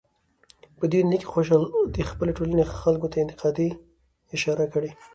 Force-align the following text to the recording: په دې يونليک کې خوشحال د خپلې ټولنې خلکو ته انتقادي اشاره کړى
په 0.77 0.83
دې 0.91 0.97
يونليک 0.99 1.21
کې 1.25 1.31
خوشحال 1.33 1.63
د 1.95 1.97
خپلې 2.09 2.31
ټولنې 2.37 2.63
خلکو 2.81 3.07
ته 3.11 3.17
انتقادي 3.21 3.69
اشاره 4.35 4.65
کړى 4.73 4.91